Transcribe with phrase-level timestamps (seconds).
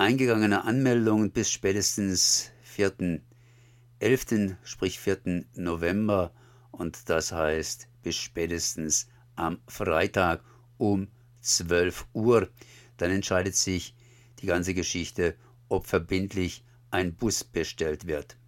[0.00, 5.44] eingegangene Anmeldungen bis spätestens 4.11., sprich 4.
[5.56, 6.32] November
[6.70, 10.42] und das heißt bis spätestens am Freitag
[10.78, 11.08] um
[11.42, 12.48] 12 Uhr.
[12.96, 13.94] Dann entscheidet sich
[14.38, 15.36] die ganze Geschichte,
[15.68, 18.38] ob verbindlich ein Bus bestellt wird.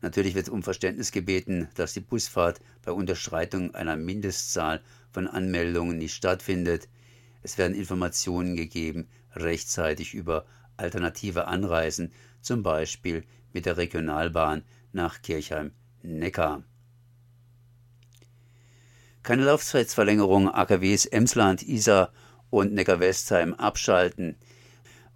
[0.00, 4.82] Natürlich wird um Verständnis gebeten, dass die Busfahrt bei Unterschreitung einer Mindestzahl
[5.12, 6.88] von Anmeldungen nicht stattfindet.
[7.42, 16.64] Es werden Informationen gegeben, rechtzeitig über alternative Anreisen, zum Beispiel mit der Regionalbahn nach Kirchheim-Neckar.
[19.22, 22.12] Keine Laufzeitsverlängerung AKWs Emsland, Isar
[22.50, 24.36] und Neckar-Westheim abschalten.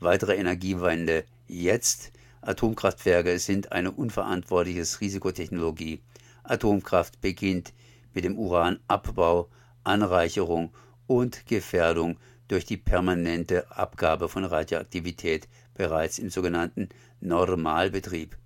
[0.00, 2.12] Weitere Energiewende jetzt.
[2.43, 6.03] Atomkraftwerke sind eine unverantwortliche Risikotechnologie.
[6.43, 7.73] Atomkraft beginnt
[8.12, 9.48] mit dem Uranabbau,
[9.84, 10.73] Anreicherung
[11.13, 12.19] und Gefährdung
[12.49, 16.89] durch die permanente Abgabe von Radioaktivität bereits im sogenannten
[17.21, 18.37] Normalbetrieb.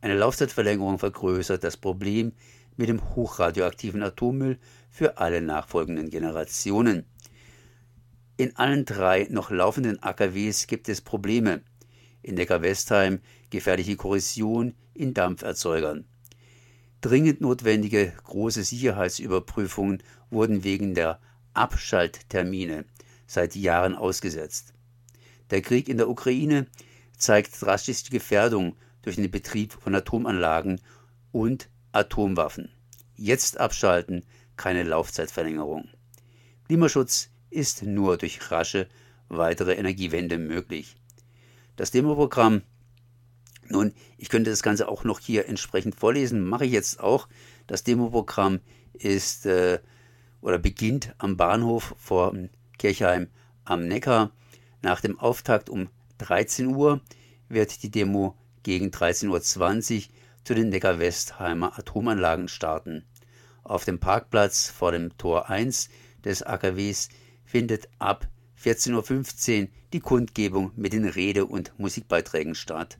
[0.00, 2.32] Eine Laufzeitverlängerung vergrößert das Problem
[2.76, 4.58] mit dem hochradioaktiven Atommüll
[4.90, 7.04] für alle nachfolgenden Generationen.
[8.36, 11.60] In allen drei noch laufenden AKWs gibt es Probleme.
[12.22, 13.20] In Neckar-Westheim
[13.50, 16.06] gefährliche Korrosion in Dampferzeugern.
[17.02, 21.20] Dringend notwendige große Sicherheitsüberprüfungen wurden wegen der
[21.54, 22.84] Abschalttermine
[23.26, 24.74] seit Jahren ausgesetzt.
[25.50, 26.66] Der Krieg in der Ukraine
[27.16, 30.80] zeigt drastisch die Gefährdung durch den Betrieb von Atomanlagen
[31.30, 32.70] und Atomwaffen.
[33.16, 34.24] Jetzt abschalten,
[34.56, 35.88] keine Laufzeitverlängerung.
[36.66, 38.88] Klimaschutz ist nur durch rasche
[39.28, 40.96] weitere Energiewende möglich.
[41.76, 42.62] Das Demoprogramm,
[43.68, 47.28] nun, ich könnte das Ganze auch noch hier entsprechend vorlesen, mache ich jetzt auch.
[47.66, 48.60] Das Demoprogramm
[48.92, 49.80] ist äh,
[50.42, 52.34] oder beginnt am Bahnhof vor
[52.76, 53.28] Kirchheim
[53.64, 54.32] am Neckar.
[54.82, 55.88] Nach dem Auftakt um
[56.18, 57.00] 13 Uhr
[57.48, 60.02] wird die Demo gegen 13.20 Uhr
[60.44, 63.04] zu den Neckar-Westheimer Atomanlagen starten.
[63.62, 65.88] Auf dem Parkplatz vor dem Tor 1
[66.24, 67.08] des AKWs
[67.44, 68.28] findet ab
[68.62, 72.98] 14.15 Uhr die Kundgebung mit den Rede- und Musikbeiträgen statt.